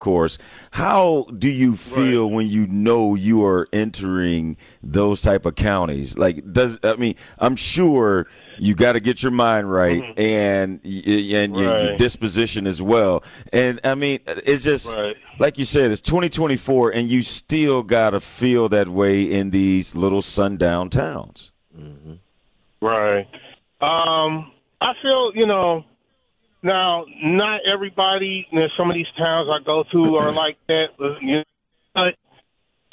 [0.00, 0.38] course.
[0.72, 2.34] How do you feel right.
[2.34, 6.18] when you know you are entering those type of counties?
[6.18, 8.26] Like, does I mean, I'm sure
[8.58, 10.20] you got to get your mind right mm-hmm.
[10.20, 11.62] and and right.
[11.62, 13.22] Your, your, disposition as well.
[13.52, 15.16] And I mean, it's just right.
[15.38, 19.94] like you said, it's 2024, and you still got to feel that way in these
[19.94, 21.52] little sundown towns.
[21.78, 22.14] Mm-hmm.
[22.84, 23.28] Right.
[23.80, 25.84] Um, I feel you know.
[26.62, 30.88] Now, not everybody in some of these towns I go to are like that.
[31.20, 31.44] You know,
[31.94, 32.14] but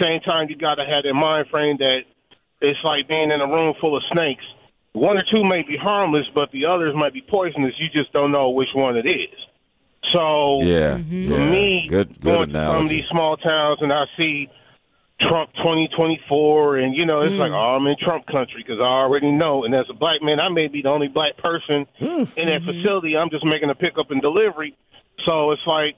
[0.02, 2.02] same time, you got to have that mind frame that
[2.62, 4.44] it's like being in a room full of snakes
[4.98, 7.74] one or two may be harmless, but the others might be poisonous.
[7.78, 9.36] You just don't know which one it is.
[10.14, 11.28] So yeah, mm-hmm.
[11.28, 11.50] for yeah.
[11.50, 12.72] me, good, good going analogy.
[12.72, 14.50] to some of these small towns and I see
[15.22, 17.40] Trump 2024, and you know it's mm.
[17.40, 19.64] like oh, I'm in Trump country because I already know.
[19.64, 22.38] And as a black man, I may be the only black person mm.
[22.38, 22.66] in that mm-hmm.
[22.66, 23.18] facility.
[23.18, 24.78] I'm just making a pickup and delivery,
[25.26, 25.96] so it's like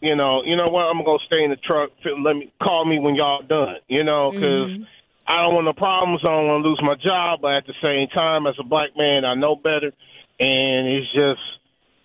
[0.00, 0.84] you know, you know what?
[0.84, 1.90] I'm gonna stay in the truck.
[2.04, 3.76] Let me call me when y'all done.
[3.88, 4.70] You know, because.
[4.70, 4.84] Mm-hmm
[5.26, 6.20] I don't want no problems.
[6.22, 8.90] I don't want to lose my job, but at the same time, as a black
[8.96, 9.90] man, I know better,
[10.38, 11.40] and it's just,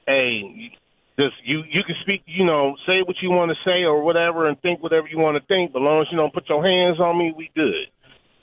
[0.08, 0.72] hey,
[1.20, 4.48] just you you can speak, you know, say what you want to say or whatever,
[4.48, 5.73] and think whatever you want to think.
[5.73, 7.88] But as long as you don't put your hands on me, we good.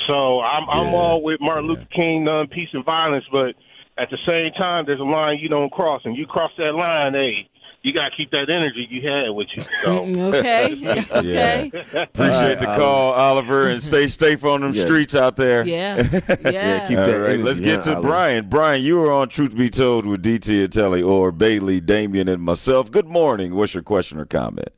[0.09, 0.75] So I'm yeah.
[0.75, 3.55] I'm all with Martin Luther King, none peace and violence, but
[3.99, 7.15] at the same time, there's a line you don't cross, and you cross that line,
[7.15, 7.49] hey,
[7.83, 9.63] you got to keep that energy you had with you.
[9.83, 9.99] So.
[10.35, 10.75] okay.
[10.87, 11.23] okay.
[11.23, 12.03] Yeah.
[12.03, 14.85] Appreciate the call, Oliver, and stay safe on them yeah.
[14.85, 15.65] streets out there.
[15.65, 15.97] Yeah.
[16.03, 16.51] Yeah.
[16.51, 18.09] yeah keep that right, Let's get to Oliver.
[18.09, 18.49] Brian.
[18.49, 22.91] Brian, you were on Truth Be Told with DT Atelli or Bailey, Damien, and myself.
[22.91, 23.55] Good morning.
[23.55, 24.69] What's your question or comment?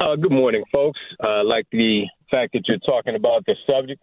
[0.00, 1.00] Uh, good morning, folks.
[1.20, 4.02] I uh, like the fact that you're talking about the subject.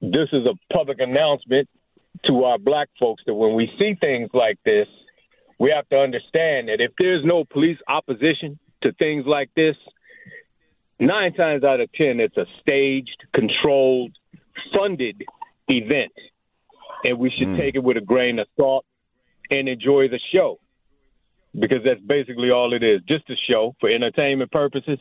[0.00, 1.68] This is a public announcement
[2.24, 4.88] to our black folks that when we see things like this–
[5.58, 9.76] we have to understand that if there's no police opposition to things like this,
[11.00, 14.16] nine times out of ten, it's a staged, controlled,
[14.74, 15.22] funded
[15.68, 16.12] event.
[17.04, 17.56] And we should mm.
[17.56, 18.84] take it with a grain of salt
[19.50, 20.58] and enjoy the show
[21.58, 24.98] because that's basically all it is just a show for entertainment purposes.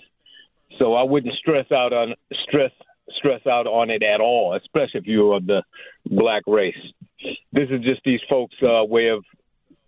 [0.80, 2.14] So I wouldn't stress out on
[2.48, 2.72] stress
[3.18, 5.64] stress out on it at all, especially if you're of the
[6.06, 6.76] black race.
[7.52, 9.24] This is just these folks' uh, way of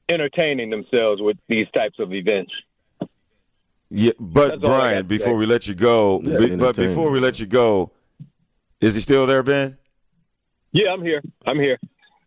[0.09, 2.51] entertaining themselves with these types of events.
[3.89, 7.47] Yeah, but That's Brian, before we let you go, be, but before we let you
[7.47, 7.91] go,
[8.79, 9.77] is he still there, Ben?
[10.71, 11.23] Yeah, I'm here.
[11.45, 11.79] I'm here.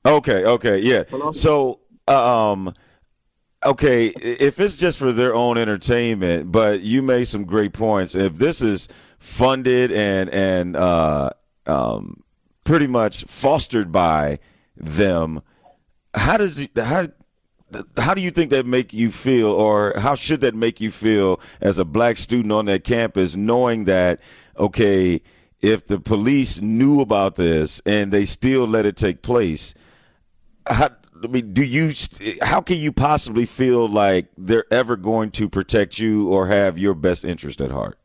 [0.05, 1.05] Okay, okay, yeah.
[1.09, 1.31] Hello?
[1.31, 1.79] So,
[2.09, 2.75] um,
[3.65, 8.17] okay, if it's just for their own entertainment, but you made some great points.
[8.17, 8.89] If this is
[9.21, 11.31] funded and and uh,
[11.67, 12.25] um,
[12.65, 14.41] pretty much fostered by
[14.77, 15.43] them,
[16.15, 17.07] how does he, how
[17.97, 21.41] how do you think that make you feel or how should that make you feel
[21.61, 24.21] as a black student on that campus knowing that
[24.59, 25.21] okay
[25.61, 29.75] if the police knew about this and they still let it take place
[30.67, 30.91] how,
[31.23, 31.93] I mean, do you?
[32.43, 36.95] How can you possibly feel like they're ever going to protect you or have your
[36.95, 37.99] best interest at heart?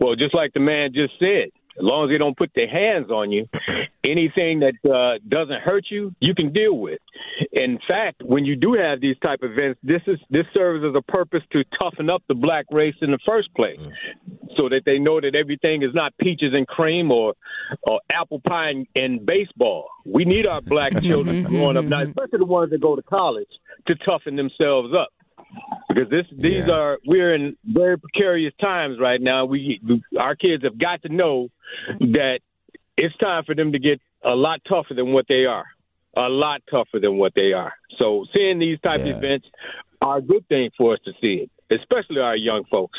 [0.00, 3.10] Well, just like the man just said, as long as they don't put their hands
[3.10, 3.48] on you,
[4.04, 6.98] anything that uh, doesn't hurt you, you can deal with.
[7.52, 10.94] In fact, when you do have these type of events, this is this serves as
[10.94, 13.80] a purpose to toughen up the black race in the first place,
[14.56, 17.34] so that they know that everything is not peaches and cream or
[17.82, 19.88] or apple pie and, and baseball.
[20.04, 23.50] We need our black children growing up now, especially the ones that go to college,
[23.86, 25.08] to toughen themselves up
[25.88, 26.74] because this these yeah.
[26.74, 29.44] are we're in very precarious times right now.
[29.44, 29.80] We
[30.18, 31.48] our kids have got to know
[32.00, 32.40] that
[32.96, 35.66] it's time for them to get a lot tougher than what they are,
[36.16, 37.72] a lot tougher than what they are.
[37.98, 39.12] So seeing these type yeah.
[39.12, 39.46] of events
[40.02, 42.98] are a good thing for us to see it, especially our young folks.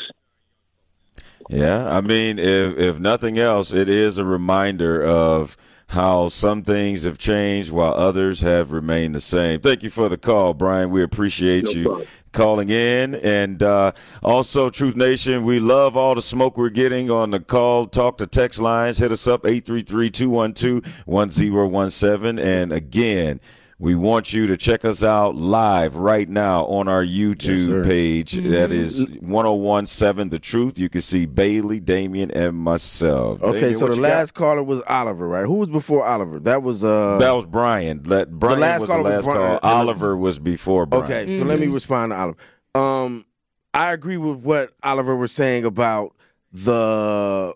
[1.48, 5.56] Yeah, I mean, if if nothing else, it is a reminder of
[5.88, 9.60] how some things have changed while others have remained the same.
[9.60, 10.90] Thank you for the call, Brian.
[10.90, 12.06] We appreciate no you problem.
[12.32, 13.14] Calling in.
[13.14, 13.92] And uh,
[14.22, 18.26] also, Truth Nation, we love all the smoke we're getting on the call, talk to
[18.26, 18.98] text lines.
[18.98, 22.38] Hit us up, 833 212 1017.
[22.38, 23.40] And again,
[23.80, 28.32] we want you to check us out live right now on our YouTube yes, page.
[28.32, 28.50] Mm-hmm.
[28.50, 30.78] That is 1017 The Truth.
[30.78, 33.42] You can see Bailey, Damien, and myself.
[33.42, 34.38] Okay, Damien, so the last got?
[34.38, 35.46] caller was Oliver, right?
[35.46, 36.38] Who was before Oliver?
[36.40, 38.02] That was uh That was Brian.
[38.04, 39.58] Let Brian the last was caller the last was Brian.
[39.60, 39.70] call.
[39.70, 41.04] Oliver was before Brian.
[41.06, 41.38] Okay, mm-hmm.
[41.38, 41.74] so let me mm-hmm.
[41.74, 42.38] respond to Oliver.
[42.74, 43.24] Um
[43.72, 46.14] I agree with what Oliver was saying about
[46.52, 47.54] the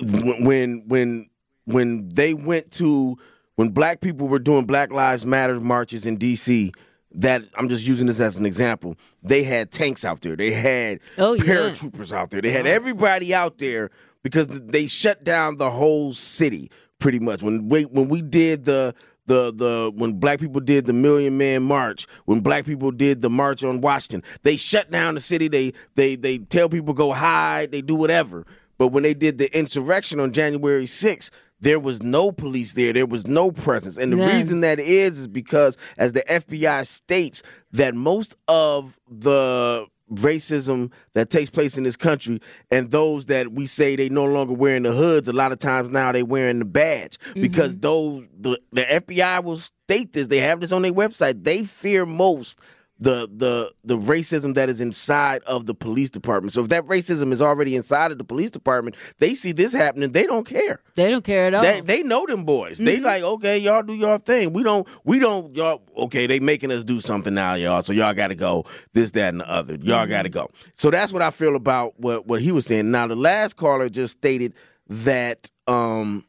[0.00, 1.30] when when
[1.64, 3.18] when they went to
[3.56, 6.72] when black people were doing Black Lives Matter marches in D.C.,
[7.12, 8.96] that I'm just using this as an example.
[9.22, 10.36] They had tanks out there.
[10.36, 12.18] They had oh, paratroopers yeah.
[12.18, 12.42] out there.
[12.42, 13.90] They had everybody out there
[14.22, 17.42] because they shut down the whole city pretty much.
[17.42, 18.94] When we when we did the
[19.26, 23.30] the the when black people did the Million Man March, when black people did the
[23.30, 25.48] March on Washington, they shut down the city.
[25.48, 27.72] They they they tell people go hide.
[27.72, 28.46] They do whatever.
[28.78, 31.30] But when they did the insurrection on January 6th,
[31.60, 32.92] there was no police there.
[32.92, 33.96] There was no presence.
[33.96, 34.36] And the yeah.
[34.36, 37.42] reason that is is because, as the FBI states,
[37.72, 43.66] that most of the racism that takes place in this country and those that we
[43.66, 46.64] say they no longer wearing the hoods a lot of times now they wearing the
[46.64, 47.40] badge mm-hmm.
[47.42, 51.64] because those the, the FBI will state this they have this on their website they
[51.64, 52.60] fear most
[52.98, 56.52] the the the racism that is inside of the police department.
[56.52, 60.12] So if that racism is already inside of the police department, they see this happening,
[60.12, 60.80] they don't care.
[60.94, 61.62] They don't care at all.
[61.62, 62.76] They, they know them boys.
[62.76, 62.84] Mm-hmm.
[62.86, 64.52] They like, okay, y'all do your thing.
[64.52, 67.82] We don't we don't y'all okay, they making us do something now, y'all.
[67.82, 68.64] So y'all gotta go
[68.94, 69.74] this, that, and the other.
[69.74, 70.10] Y'all mm-hmm.
[70.10, 70.50] gotta go.
[70.74, 72.90] So that's what I feel about what what he was saying.
[72.90, 74.54] Now the last caller just stated
[74.88, 76.24] that um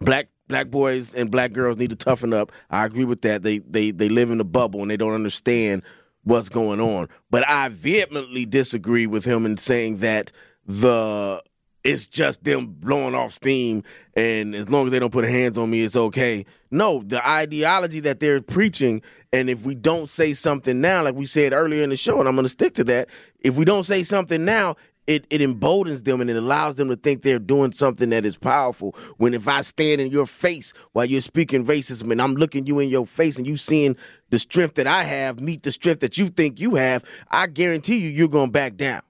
[0.00, 2.52] black black boys and black girls need to toughen up.
[2.68, 3.42] I agree with that.
[3.42, 5.82] They they they live in a bubble and they don't understand
[6.24, 7.08] what's going on.
[7.30, 10.32] But I vehemently disagree with him in saying that
[10.66, 11.42] the
[11.82, 13.82] it's just them blowing off steam
[14.14, 16.44] and as long as they don't put hands on me it's okay.
[16.70, 19.00] No, the ideology that they're preaching
[19.32, 22.28] and if we don't say something now like we said earlier in the show and
[22.28, 23.08] I'm going to stick to that,
[23.38, 24.76] if we don't say something now,
[25.10, 28.38] it, it emboldens them and it allows them to think they're doing something that is
[28.38, 28.94] powerful.
[29.16, 32.78] When if I stand in your face while you're speaking racism and I'm looking you
[32.78, 33.96] in your face and you seeing
[34.28, 37.98] the strength that I have meet the strength that you think you have, I guarantee
[37.98, 39.02] you you're gonna back down.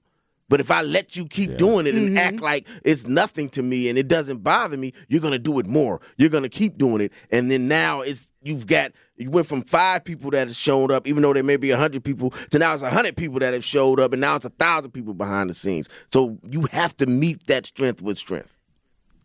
[0.51, 1.55] But if I let you keep yeah.
[1.55, 2.17] doing it and mm-hmm.
[2.17, 5.65] act like it's nothing to me and it doesn't bother me, you're gonna do it
[5.65, 6.01] more.
[6.17, 10.03] You're gonna keep doing it, and then now it's you've got you went from five
[10.03, 12.73] people that have shown up, even though there may be a hundred people, to now
[12.73, 15.49] it's a hundred people that have showed up, and now it's a thousand people behind
[15.49, 15.87] the scenes.
[16.11, 18.53] So you have to meet that strength with strength.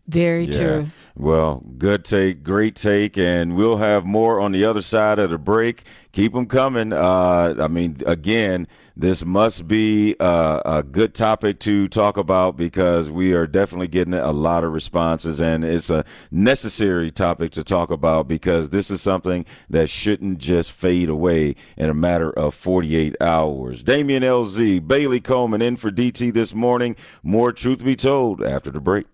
[0.08, 0.58] Very yeah.
[0.58, 0.86] true.
[1.16, 5.38] Well, good take, great take, and we'll have more on the other side of the
[5.38, 5.84] break.
[6.12, 6.92] Keep them coming.
[6.92, 13.10] Uh, I mean, again, this must be a, a, good topic to talk about because
[13.10, 17.90] we are definitely getting a lot of responses, and it's a necessary topic to talk
[17.90, 23.16] about because this is something that shouldn't just fade away in a matter of 48
[23.20, 23.82] hours.
[23.82, 26.94] Damian LZ, Bailey Coleman in for DT this morning.
[27.22, 29.06] More truth be told after the break.